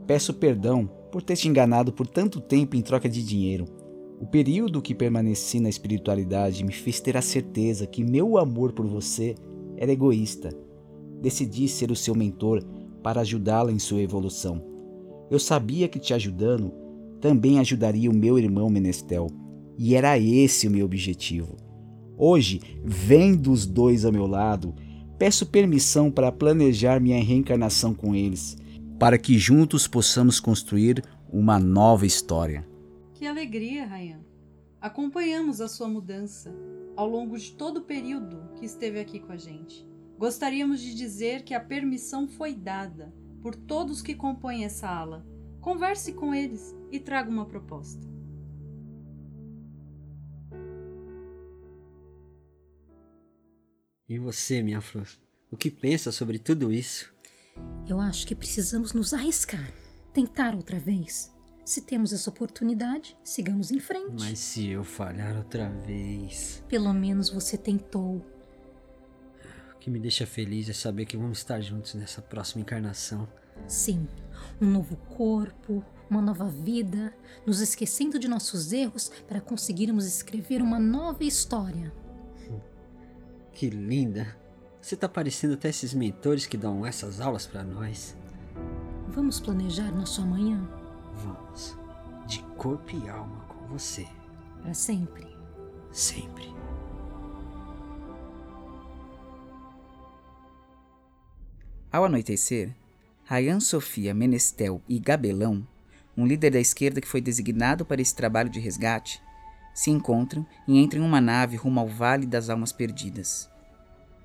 peço 0.06 0.34
perdão 0.34 0.86
por 1.10 1.22
ter 1.22 1.36
te 1.36 1.48
enganado 1.48 1.92
por 1.92 2.06
tanto 2.06 2.40
tempo 2.40 2.76
em 2.76 2.82
troca 2.82 3.08
de 3.08 3.24
dinheiro. 3.24 3.66
O 4.20 4.26
período 4.26 4.80
que 4.80 4.94
permaneci 4.94 5.58
na 5.58 5.68
espiritualidade 5.68 6.64
me 6.64 6.72
fez 6.72 7.00
ter 7.00 7.16
a 7.16 7.22
certeza 7.22 7.86
que 7.86 8.04
meu 8.04 8.38
amor 8.38 8.72
por 8.72 8.86
você 8.86 9.34
era 9.76 9.92
egoísta. 9.92 10.50
Decidi 11.20 11.68
ser 11.68 11.90
o 11.90 11.96
seu 11.96 12.14
mentor 12.14 12.62
para 13.02 13.20
ajudá-la 13.20 13.72
em 13.72 13.78
sua 13.78 14.00
evolução. 14.00 14.71
Eu 15.32 15.38
sabia 15.38 15.88
que 15.88 15.98
te 15.98 16.12
ajudando 16.12 16.70
também 17.18 17.58
ajudaria 17.58 18.10
o 18.10 18.14
meu 18.14 18.38
irmão 18.38 18.68
Menestel, 18.68 19.28
e 19.78 19.94
era 19.94 20.18
esse 20.18 20.68
o 20.68 20.70
meu 20.70 20.84
objetivo. 20.84 21.56
Hoje, 22.18 22.60
vendo 22.84 23.50
os 23.50 23.64
dois 23.64 24.04
ao 24.04 24.12
meu 24.12 24.26
lado, 24.26 24.74
peço 25.18 25.46
permissão 25.46 26.10
para 26.10 26.30
planejar 26.30 27.00
minha 27.00 27.24
reencarnação 27.24 27.94
com 27.94 28.14
eles, 28.14 28.58
para 28.98 29.16
que 29.16 29.38
juntos 29.38 29.88
possamos 29.88 30.38
construir 30.38 31.02
uma 31.32 31.58
nova 31.58 32.04
história. 32.04 32.68
Que 33.14 33.26
alegria, 33.26 33.86
Rayan. 33.86 34.20
Acompanhamos 34.82 35.62
a 35.62 35.68
sua 35.68 35.88
mudança 35.88 36.54
ao 36.94 37.08
longo 37.08 37.38
de 37.38 37.52
todo 37.52 37.78
o 37.78 37.84
período 37.84 38.50
que 38.56 38.66
esteve 38.66 39.00
aqui 39.00 39.18
com 39.18 39.32
a 39.32 39.38
gente. 39.38 39.88
Gostaríamos 40.18 40.78
de 40.78 40.94
dizer 40.94 41.42
que 41.42 41.54
a 41.54 41.60
permissão 41.60 42.28
foi 42.28 42.54
dada 42.54 43.14
por 43.42 43.56
todos 43.56 44.00
que 44.00 44.14
compõem 44.14 44.64
essa 44.64 44.88
ala. 44.88 45.26
Converse 45.60 46.12
com 46.12 46.34
eles 46.34 46.74
e 46.90 47.00
traga 47.00 47.28
uma 47.28 47.44
proposta. 47.44 48.06
E 54.08 54.18
você, 54.18 54.62
minha 54.62 54.80
flor? 54.80 55.08
O 55.50 55.56
que 55.56 55.70
pensa 55.70 56.12
sobre 56.12 56.38
tudo 56.38 56.72
isso? 56.72 57.12
Eu 57.88 58.00
acho 58.00 58.26
que 58.26 58.34
precisamos 58.34 58.92
nos 58.92 59.12
arriscar. 59.12 59.72
Tentar 60.12 60.54
outra 60.54 60.78
vez. 60.78 61.32
Se 61.64 61.80
temos 61.80 62.12
essa 62.12 62.28
oportunidade, 62.28 63.16
sigamos 63.22 63.70
em 63.70 63.78
frente. 63.78 64.16
Mas 64.18 64.38
se 64.38 64.68
eu 64.68 64.84
falhar 64.84 65.36
outra 65.36 65.68
vez. 65.68 66.62
Pelo 66.68 66.92
menos 66.92 67.30
você 67.30 67.56
tentou. 67.56 68.24
O 69.82 69.84
que 69.84 69.90
me 69.90 69.98
deixa 69.98 70.24
feliz 70.24 70.68
é 70.68 70.72
saber 70.72 71.06
que 71.06 71.16
vamos 71.16 71.38
estar 71.38 71.60
juntos 71.60 71.94
nessa 71.94 72.22
próxima 72.22 72.62
encarnação. 72.62 73.26
Sim, 73.66 74.06
um 74.60 74.70
novo 74.70 74.96
corpo, 74.96 75.84
uma 76.08 76.22
nova 76.22 76.48
vida, 76.48 77.12
nos 77.44 77.60
esquecendo 77.60 78.16
de 78.16 78.28
nossos 78.28 78.72
erros 78.72 79.10
para 79.26 79.40
conseguirmos 79.40 80.06
escrever 80.06 80.62
uma 80.62 80.78
nova 80.78 81.24
história. 81.24 81.92
Que 83.52 83.70
linda! 83.70 84.36
Você 84.80 84.94
tá 84.94 85.08
parecendo 85.08 85.54
até 85.54 85.70
esses 85.70 85.92
mentores 85.92 86.46
que 86.46 86.56
dão 86.56 86.86
essas 86.86 87.20
aulas 87.20 87.44
para 87.44 87.64
nós. 87.64 88.16
Vamos 89.08 89.40
planejar 89.40 89.90
nosso 89.90 90.22
amanhã? 90.22 90.64
Vamos. 91.12 91.76
De 92.28 92.40
corpo 92.56 92.96
e 92.96 93.08
alma 93.08 93.40
com 93.48 93.66
você. 93.66 94.06
Para 94.62 94.74
sempre. 94.74 95.26
Sempre. 95.90 96.61
Ao 101.92 102.06
anoitecer, 102.06 102.74
Rayan 103.22 103.60
Sofia 103.60 104.14
Menestel 104.14 104.80
e 104.88 104.98
Gabelão, 104.98 105.62
um 106.16 106.26
líder 106.26 106.52
da 106.52 106.58
esquerda 106.58 107.02
que 107.02 107.06
foi 107.06 107.20
designado 107.20 107.84
para 107.84 108.00
esse 108.00 108.14
trabalho 108.14 108.48
de 108.48 108.58
resgate, 108.58 109.22
se 109.74 109.90
encontram 109.90 110.46
e 110.66 110.82
entram 110.82 111.02
em 111.02 111.06
uma 111.06 111.20
nave 111.20 111.54
rumo 111.54 111.80
ao 111.80 111.86
Vale 111.86 112.24
das 112.24 112.48
Almas 112.48 112.72
Perdidas. 112.72 113.46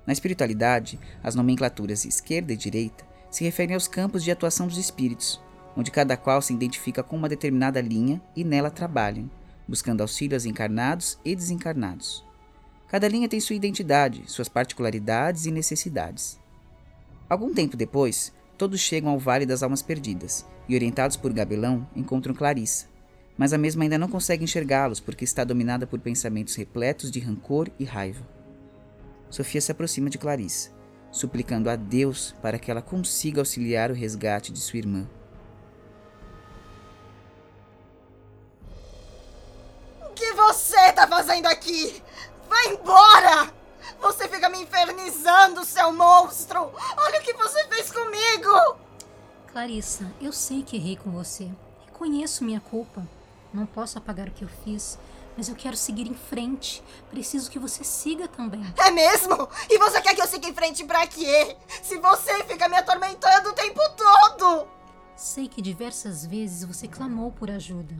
Na 0.06 0.14
espiritualidade, 0.14 0.98
as 1.22 1.36
nomenclaturas 1.36 2.06
esquerda 2.06 2.54
e 2.54 2.58
direita 2.58 3.06
se 3.30 3.44
referem 3.44 3.74
aos 3.74 3.86
campos 3.86 4.24
de 4.24 4.32
atuação 4.32 4.66
dos 4.66 4.78
espíritos, 4.78 5.42
onde 5.76 5.92
cada 5.92 6.16
qual 6.16 6.42
se 6.42 6.54
identifica 6.54 7.04
com 7.04 7.18
uma 7.18 7.28
determinada 7.28 7.82
linha 7.82 8.22
e 8.34 8.46
nela 8.46 8.72
trabalham, 8.72 9.30
buscando 9.68 10.00
auxílio 10.00 10.38
aos 10.38 10.46
encarnados 10.46 11.20
e 11.26 11.36
desencarnados. 11.36 12.26
Cada 12.88 13.10
linha 13.10 13.28
tem 13.28 13.42
sua 13.42 13.58
identidade, 13.58 14.24
suas 14.26 14.48
particularidades 14.48 15.46
e 15.46 15.52
necessidades. 15.52 16.40
Algum 17.30 17.54
tempo 17.54 17.76
depois, 17.76 18.34
todos 18.58 18.80
chegam 18.80 19.12
ao 19.12 19.20
Vale 19.20 19.46
das 19.46 19.62
Almas 19.62 19.82
Perdidas 19.82 20.46
e, 20.68 20.76
orientados 20.76 21.18
por 21.18 21.34
Gabelão, 21.34 21.88
encontram 21.96 22.34
Clarissa, 22.34 22.88
mas 23.38 23.54
a 23.54 23.58
mesma 23.58 23.84
ainda 23.84 23.98
não 23.98 24.08
consegue 24.08 24.44
enxergá-los 24.44 25.00
porque 25.00 25.24
está 25.24 25.44
dominada 25.44 25.86
por 25.86 26.00
pensamentos 26.00 26.56
repletos 26.56 27.12
de 27.12 27.20
rancor 27.20 27.70
e 27.78 27.84
raiva. 27.84 28.26
Sofia 29.30 29.60
se 29.60 29.72
aproxima 29.72 30.10
de 30.10 30.18
Clarissa, 30.18 30.72
suplicando 31.12 31.70
a 31.70 31.76
Deus 31.76 32.34
para 32.42 32.58
que 32.58 32.72
ela 32.72 32.82
consiga 32.82 33.42
auxiliar 33.42 33.92
o 33.92 33.94
resgate 33.94 34.52
de 34.52 34.60
sua 34.60 34.80
irmã. 34.80 35.08
O 40.02 40.14
que 40.16 40.32
você 40.32 40.94
tá 40.94 41.06
fazendo 41.08 41.46
aqui? 41.48 42.02
Vai 42.50 42.74
embora! 42.74 43.57
Você 44.08 44.26
fica 44.30 44.48
me 44.48 44.64
infernizando, 44.64 45.66
seu 45.66 45.92
monstro! 45.92 46.72
Olha 46.98 47.20
o 47.20 47.24
que 47.24 47.34
você 47.34 47.68
fez 47.68 47.92
comigo! 47.92 48.78
Clarissa, 49.52 50.10
eu 50.22 50.32
sei 50.32 50.64
que 50.64 50.78
errei 50.78 50.96
com 50.96 51.12
você. 51.12 51.52
Reconheço 51.86 52.46
minha 52.46 52.62
culpa. 52.62 53.06
Não 53.54 53.66
posso 53.66 53.98
apagar 53.98 54.30
o 54.30 54.32
que 54.32 54.46
eu 54.46 54.50
fiz, 54.64 54.98
mas 55.36 55.50
eu 55.50 55.56
quero 55.56 55.76
seguir 55.76 56.08
em 56.08 56.14
frente. 56.14 56.82
Preciso 57.10 57.52
que 57.52 57.60
você 57.60 57.84
siga 57.84 58.30
também. 58.30 58.64
É 58.78 58.90
mesmo? 58.92 59.50
E 59.70 59.78
você 59.78 60.02
quer 60.02 60.16
que 60.16 60.22
eu 60.22 60.28
siga 60.28 60.48
em 60.48 60.56
frente 60.56 60.86
pra 60.86 61.06
quê? 61.06 61.58
Se 61.84 61.98
você 61.98 62.46
fica 62.46 62.70
me 62.70 62.78
atormentando 62.78 63.50
o 63.50 63.54
tempo 63.54 63.82
todo! 63.98 64.70
Sei 65.18 65.50
que 65.50 65.62
diversas 65.62 66.26
vezes 66.26 66.64
você 66.64 66.88
clamou 66.88 67.30
por 67.34 67.52
ajuda. 67.52 67.94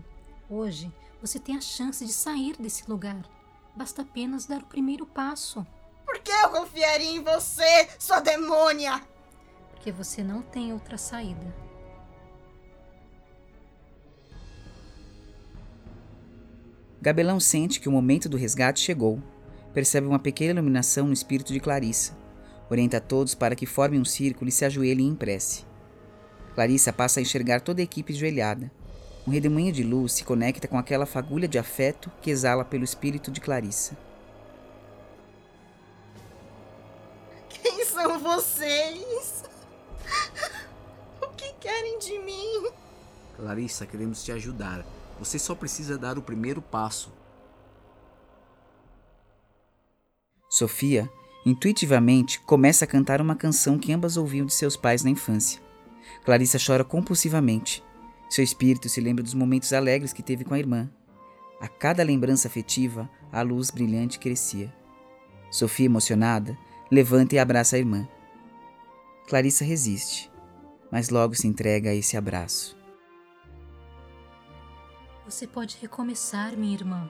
Hoje, 0.50 0.90
você 1.22 1.38
tem 1.38 1.58
a 1.58 1.62
chance 1.62 2.06
de 2.06 2.14
sair 2.14 2.56
desse 2.58 2.90
lugar. 2.90 3.26
Basta 3.76 4.04
apenas 4.04 4.46
dar 4.46 4.60
o 4.60 4.68
primeiro 4.68 5.06
passo. 5.06 5.68
Por 6.08 6.20
que 6.20 6.32
eu 6.32 6.50
confiaria 6.50 7.18
em 7.18 7.22
você, 7.22 7.90
sua 8.00 8.22
demônia? 8.22 9.02
Porque 9.72 9.92
você 9.92 10.24
não 10.24 10.42
tem 10.42 10.72
outra 10.72 10.98
saída. 10.98 11.54
Gabelão 17.02 17.42
sente 17.42 17.82
que 17.82 17.90
o 17.90 17.92
momento 17.92 18.30
do 18.30 18.38
resgate 18.38 18.80
chegou. 18.80 19.22
Percebe 19.74 20.08
uma 20.08 20.18
pequena 20.18 20.54
iluminação 20.54 21.08
no 21.08 21.14
espírito 21.14 21.52
de 21.52 21.60
Clarissa. 21.60 22.18
Orienta 22.70 22.98
a 22.98 23.02
todos 23.02 23.36
para 23.36 23.56
que 23.56 23.66
formem 23.66 24.00
um 24.00 24.06
círculo 24.06 24.48
e 24.48 24.52
se 24.52 24.64
ajoelhem 24.64 25.10
em 25.10 25.16
prece. 25.16 25.66
Clarissa 26.56 26.94
passa 26.94 27.20
a 27.20 27.22
enxergar 27.22 27.60
toda 27.60 27.82
a 27.82 27.84
equipe 27.84 28.14
joelhada. 28.14 28.72
Um 29.28 29.32
redemoinho 29.32 29.74
de 29.74 29.84
luz 29.84 30.14
se 30.14 30.24
conecta 30.24 30.70
com 30.70 30.78
aquela 30.78 31.06
fagulha 31.06 31.50
de 31.50 31.60
afeto 31.60 32.10
que 32.22 32.32
exala 32.32 32.64
pelo 32.64 32.86
espírito 32.86 33.30
de 33.30 33.42
Clarissa. 33.42 34.07
São 37.98 38.20
vocês? 38.20 39.44
O 41.20 41.30
que 41.36 41.52
querem 41.60 41.98
de 41.98 42.20
mim? 42.20 42.70
Clarissa, 43.36 43.86
queremos 43.88 44.24
te 44.24 44.32
ajudar. 44.32 44.86
Você 45.20 45.40
só 45.40 45.56
precisa 45.56 45.98
dar 45.98 46.18
o 46.18 46.22
primeiro 46.22 46.62
passo. 46.62 47.12
Sofia, 50.48 51.10
intuitivamente, 51.46 52.40
começa 52.42 52.86
a 52.86 52.88
cantar 52.88 53.20
uma 53.20 53.36
canção 53.36 53.80
que 53.80 53.92
ambas 53.92 54.16
ouviam 54.16 54.46
de 54.46 54.54
seus 54.54 54.78
pais 54.78 55.04
na 55.04 55.10
infância. 55.10 55.62
Clarissa 56.24 56.58
chora 56.64 56.84
compulsivamente. 56.84 57.84
Seu 58.30 58.44
espírito 58.44 58.90
se 58.90 59.02
lembra 59.02 59.24
dos 59.24 59.34
momentos 59.34 59.74
alegres 59.74 60.14
que 60.14 60.24
teve 60.24 60.44
com 60.44 60.54
a 60.54 60.60
irmã. 60.60 60.90
A 61.60 61.68
cada 61.68 62.04
lembrança 62.04 62.48
afetiva, 62.48 63.10
a 63.32 63.42
luz 63.42 63.72
brilhante 63.72 64.20
crescia. 64.20 64.74
Sofia, 65.50 65.88
emocionada, 65.88 66.58
levanta 66.92 67.36
e 67.36 67.40
abraça 67.40 67.76
a 67.76 67.80
irmã. 67.80 68.08
Clarissa 69.28 69.66
resiste, 69.66 70.32
mas 70.92 71.10
logo 71.10 71.36
se 71.36 71.48
entrega 71.48 71.90
a 71.90 71.96
esse 71.96 72.16
abraço. 72.16 72.78
Você 75.26 75.46
pode 75.46 75.78
recomeçar, 75.82 76.56
minha 76.56 76.74
irmã. 76.74 77.10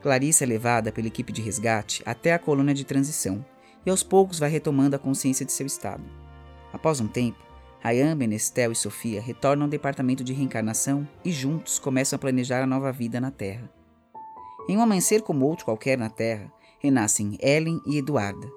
Clarissa 0.00 0.44
é 0.44 0.46
levada 0.46 0.90
pela 0.90 1.08
equipe 1.08 1.30
de 1.30 1.42
resgate 1.42 2.02
até 2.06 2.32
a 2.32 2.38
colônia 2.38 2.74
de 2.74 2.84
transição 2.84 3.44
e 3.84 3.90
aos 3.90 4.02
poucos 4.02 4.38
vai 4.38 4.48
retomando 4.48 4.96
a 4.96 4.98
consciência 4.98 5.44
de 5.44 5.52
seu 5.52 5.66
estado. 5.66 6.02
Após 6.72 7.00
um 7.00 7.06
tempo, 7.06 7.38
Ryan, 7.82 8.16
Benestel 8.16 8.72
e 8.72 8.76
Sofia 8.76 9.20
retornam 9.20 9.64
ao 9.64 9.70
departamento 9.70 10.24
de 10.24 10.32
reencarnação 10.32 11.06
e 11.24 11.30
juntos 11.30 11.78
começam 11.78 12.16
a 12.16 12.20
planejar 12.20 12.62
a 12.62 12.66
nova 12.66 12.92
vida 12.92 13.20
na 13.20 13.30
Terra. 13.30 13.70
Em 14.68 14.76
um 14.76 14.82
amanhecer 14.82 15.22
como 15.22 15.46
outro 15.46 15.64
qualquer 15.64 15.98
na 15.98 16.08
Terra, 16.08 16.52
renascem 16.80 17.38
Ellen 17.40 17.80
e 17.86 17.98
Eduarda. 17.98 18.50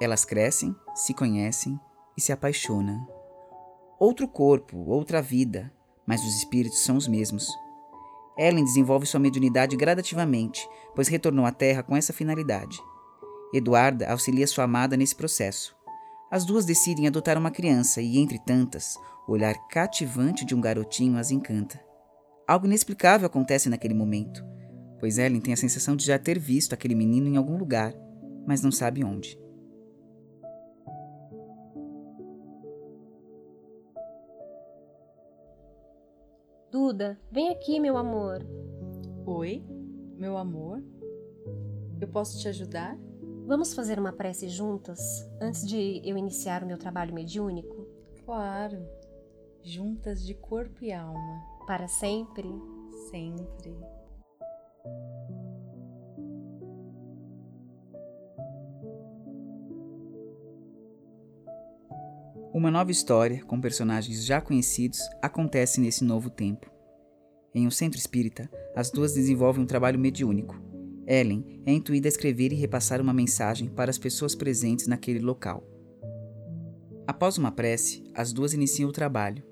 Elas 0.00 0.24
crescem, 0.24 0.74
se 0.94 1.14
conhecem 1.14 1.78
e 2.16 2.20
se 2.20 2.32
apaixonam. 2.32 3.06
Outro 3.98 4.28
corpo, 4.28 4.76
outra 4.88 5.22
vida, 5.22 5.72
mas 6.06 6.22
os 6.22 6.36
espíritos 6.36 6.80
são 6.80 6.96
os 6.96 7.08
mesmos. 7.08 7.48
Ellen 8.36 8.64
desenvolve 8.64 9.06
sua 9.06 9.18
mediunidade 9.18 9.76
gradativamente, 9.76 10.68
pois 10.94 11.08
retornou 11.08 11.44
à 11.44 11.50
Terra 11.50 11.82
com 11.82 11.96
essa 11.96 12.12
finalidade. 12.12 12.80
Eduarda 13.52 14.08
auxilia 14.10 14.46
sua 14.46 14.64
amada 14.64 14.96
nesse 14.96 15.16
processo. 15.16 15.76
As 16.30 16.44
duas 16.44 16.64
decidem 16.64 17.06
adotar 17.06 17.38
uma 17.38 17.50
criança 17.50 18.00
e, 18.00 18.18
entre 18.18 18.38
tantas, 18.38 18.96
o 19.26 19.32
olhar 19.32 19.54
cativante 19.68 20.44
de 20.44 20.54
um 20.54 20.60
garotinho 20.60 21.18
as 21.18 21.30
encanta. 21.30 21.80
Algo 22.46 22.66
inexplicável 22.66 23.26
acontece 23.26 23.68
naquele 23.68 23.94
momento, 23.94 24.44
pois 24.98 25.18
Ellen 25.18 25.40
tem 25.40 25.54
a 25.54 25.56
sensação 25.56 25.96
de 25.96 26.04
já 26.04 26.18
ter 26.18 26.38
visto 26.38 26.72
aquele 26.72 26.94
menino 26.94 27.28
em 27.28 27.36
algum 27.36 27.56
lugar, 27.56 27.94
mas 28.46 28.62
não 28.62 28.72
sabe 28.72 29.04
onde. 29.04 29.38
Duda, 36.70 37.18
vem 37.30 37.48
aqui, 37.48 37.80
meu 37.80 37.96
amor. 37.96 38.44
Oi, 39.26 39.64
meu 40.16 40.36
amor. 40.36 40.82
Eu 42.00 42.08
posso 42.08 42.38
te 42.38 42.48
ajudar? 42.48 42.98
Vamos 43.46 43.72
fazer 43.72 43.98
uma 43.98 44.12
prece 44.12 44.48
juntas 44.48 45.00
antes 45.40 45.66
de 45.66 46.02
eu 46.04 46.16
iniciar 46.16 46.62
o 46.62 46.66
meu 46.66 46.76
trabalho 46.76 47.14
mediúnico? 47.14 47.86
Claro. 48.24 48.86
Juntas 49.62 50.24
de 50.24 50.34
corpo 50.34 50.84
e 50.84 50.92
alma. 50.92 51.42
Para 51.66 51.88
sempre? 51.88 52.48
Sempre. 53.10 53.74
Uma 62.58 62.72
nova 62.72 62.90
história, 62.90 63.44
com 63.44 63.60
personagens 63.60 64.24
já 64.24 64.40
conhecidos, 64.40 64.98
acontece 65.22 65.80
nesse 65.80 66.02
novo 66.02 66.28
tempo. 66.28 66.68
Em 67.54 67.66
um 67.66 67.70
centro 67.70 67.98
espírita, 67.98 68.50
as 68.74 68.90
duas 68.90 69.14
desenvolvem 69.14 69.62
um 69.62 69.66
trabalho 69.66 69.98
mediúnico. 69.98 70.60
Ellen 71.06 71.62
é 71.64 71.72
intuída 71.72 72.08
a 72.08 72.10
escrever 72.10 72.52
e 72.52 72.56
repassar 72.56 73.00
uma 73.00 73.12
mensagem 73.12 73.68
para 73.68 73.90
as 73.90 73.96
pessoas 73.96 74.34
presentes 74.34 74.86
naquele 74.86 75.20
local. 75.20 75.62
Após 77.06 77.38
uma 77.38 77.52
prece, 77.52 78.02
as 78.12 78.32
duas 78.32 78.52
iniciam 78.52 78.90
o 78.90 78.92
trabalho, 78.92 79.42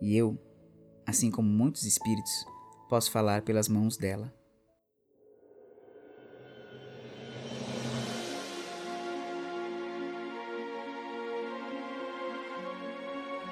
e 0.00 0.16
eu, 0.16 0.38
assim 1.06 1.30
como 1.30 1.48
muitos 1.48 1.84
espíritos, 1.84 2.44
posso 2.88 3.10
falar 3.10 3.42
pelas 3.42 3.68
mãos 3.68 3.98
dela. 3.98 4.32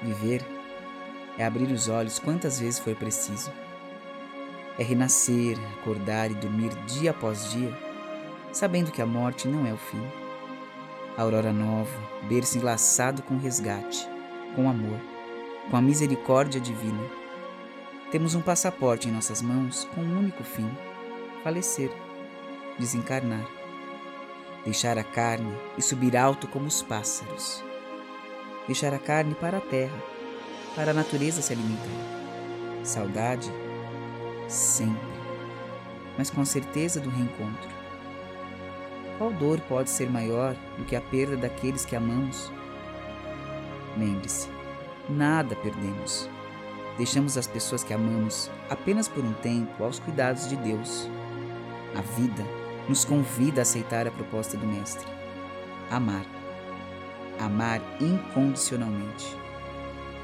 Viver 0.01 0.45
é 1.37 1.45
abrir 1.45 1.71
os 1.71 1.89
olhos 1.89 2.19
quantas 2.19 2.59
vezes 2.59 2.79
for 2.79 2.95
preciso. 2.95 3.51
É 4.77 4.83
renascer, 4.83 5.57
acordar 5.79 6.31
e 6.31 6.35
dormir 6.35 6.73
dia 6.85 7.11
após 7.11 7.51
dia, 7.51 7.77
sabendo 8.51 8.91
que 8.91 9.01
a 9.01 9.05
morte 9.05 9.47
não 9.47 9.65
é 9.65 9.73
o 9.73 9.77
fim. 9.77 10.01
Aurora 11.17 11.51
nova, 11.51 11.91
berço 12.29 12.57
enlaçado 12.57 13.21
com 13.23 13.37
resgate, 13.37 14.07
com 14.55 14.69
amor, 14.69 14.99
com 15.69 15.75
a 15.75 15.81
misericórdia 15.81 16.61
divina. 16.61 17.03
Temos 18.09 18.35
um 18.35 18.41
passaporte 18.41 19.09
em 19.09 19.11
nossas 19.11 19.41
mãos 19.41 19.83
com 19.93 20.01
um 20.01 20.19
único 20.19 20.45
fim: 20.45 20.69
falecer, 21.43 21.91
desencarnar, 22.79 23.45
deixar 24.63 24.97
a 24.97 25.03
carne 25.03 25.53
e 25.77 25.81
subir 25.81 26.15
alto 26.15 26.47
como 26.47 26.67
os 26.67 26.81
pássaros 26.81 27.68
deixar 28.69 28.93
a 28.93 28.99
carne 28.99 29.33
para 29.33 29.57
a 29.57 29.61
terra, 29.61 29.97
para 30.75 30.91
a 30.91 30.93
natureza 30.93 31.41
se 31.41 31.51
alimentar. 31.51 31.89
Saudade? 32.83 33.51
Sempre, 34.47 35.09
mas 36.15 36.29
com 36.29 36.45
certeza 36.45 36.99
do 36.99 37.09
reencontro. 37.09 37.67
Qual 39.17 39.33
dor 39.33 39.59
pode 39.61 39.89
ser 39.89 40.07
maior 40.07 40.55
do 40.77 40.85
que 40.85 40.95
a 40.95 41.01
perda 41.01 41.35
daqueles 41.35 41.83
que 41.83 41.95
amamos? 41.95 42.51
Lembre-se, 43.97 44.47
nada 45.09 45.55
perdemos. 45.55 46.29
Deixamos 46.95 47.37
as 47.37 47.47
pessoas 47.47 47.83
que 47.83 47.93
amamos 47.93 48.51
apenas 48.69 49.07
por 49.07 49.25
um 49.25 49.33
tempo 49.33 49.83
aos 49.83 49.99
cuidados 49.99 50.47
de 50.47 50.55
Deus. 50.57 51.09
A 51.95 52.01
vida 52.01 52.45
nos 52.87 53.03
convida 53.03 53.61
a 53.61 53.63
aceitar 53.63 54.07
a 54.07 54.11
proposta 54.11 54.55
do 54.55 54.67
Mestre: 54.67 55.07
amar 55.89 56.38
amar 57.39 57.81
incondicionalmente, 57.99 59.35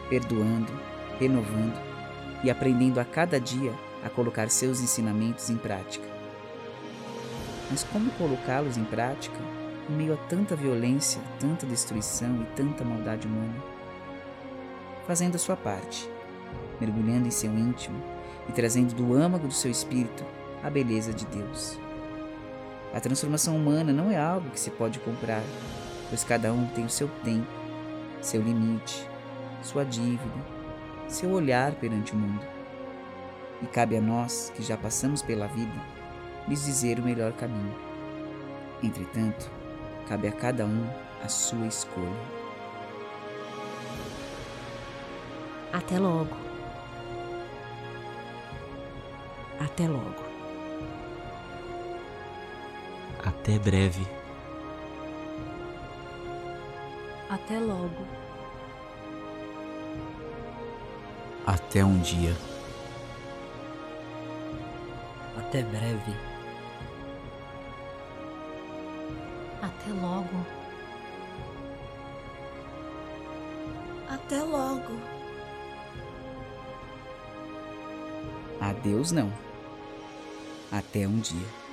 perdoando, 0.10 0.72
renovando 1.20 1.80
e 2.44 2.52
aprendendo 2.52 3.00
a 3.00 3.06
cada 3.06 3.40
dia 3.40 3.74
a 4.04 4.10
colocar 4.10 4.50
seus 4.50 4.82
ensinamentos 4.82 5.50
em 5.50 5.58
prática. 5.58 6.06
Mas 7.72 7.84
como 7.84 8.12
colocá-los 8.12 8.78
em 8.78 8.84
prática 8.84 9.38
em 9.90 9.94
meio 9.94 10.14
a 10.14 10.18
tanta 10.18 10.56
violência, 10.56 11.22
tanta 11.40 11.66
destruição 11.66 12.42
e 12.42 12.56
tanta 12.56 12.84
maldade 12.84 13.28
humana? 13.28 13.56
Fazendo 15.08 15.36
a 15.36 15.40
sua 15.40 15.56
parte, 15.56 16.10
mergulhando 16.80 17.28
em 17.28 17.32
seu 17.32 17.52
íntimo 17.52 18.00
e 18.50 18.52
trazendo 18.52 18.94
do 18.94 19.14
âmago 19.14 19.48
do 19.48 19.54
seu 19.54 19.72
espírito 19.72 20.24
a 20.64 20.70
beleza 20.70 21.14
de 21.14 21.26
Deus. 21.26 21.80
A 22.94 23.00
transformação 23.00 23.56
humana 23.56 23.92
não 23.92 24.12
é 24.12 24.18
algo 24.18 24.50
que 24.50 24.60
se 24.60 24.72
pode 24.72 25.00
comprar, 25.00 25.44
pois 26.10 26.24
cada 26.24 26.52
um 26.52 26.68
tem 26.68 26.86
o 26.86 26.90
seu 26.90 27.08
tempo, 27.24 27.48
seu 28.22 28.42
limite, 28.42 29.08
sua 29.62 29.84
dívida, 29.84 30.56
seu 31.08 31.32
olhar 31.32 31.74
perante 31.74 32.14
o 32.14 32.16
mundo. 32.16 32.46
E 33.62 33.68
cabe 33.68 33.98
a 33.98 34.02
nós, 34.02 34.52
que 34.56 34.62
já 34.62 34.78
passamos 34.78 35.22
pela 35.22 35.48
vida, 35.48 35.74
lhes 36.48 36.66
dizer 36.66 37.00
o 37.00 37.04
melhor 37.04 37.34
caminho. 37.34 37.76
Entretanto, 38.84 39.50
cabe 40.08 40.28
a 40.28 40.32
cada 40.32 40.66
um 40.66 40.86
a 41.24 41.28
sua 41.28 41.68
escolha. 41.68 42.36
Até 45.74 46.00
logo. 46.00 46.36
Até 49.60 49.88
logo. 49.88 50.24
Até 53.24 53.58
breve. 53.58 54.25
Até 57.30 57.60
logo. 57.60 58.06
Até 61.46 61.84
um 61.84 62.00
dia. 62.00 62.36
Até 65.38 65.64
breve. 65.64 66.14
Até 69.62 69.92
logo. 69.92 70.46
Até 74.08 74.44
logo. 74.44 74.94
Adeus 78.62 79.12
não. 79.12 79.32
Até 80.72 81.08
um 81.08 81.20
dia. 81.20 81.65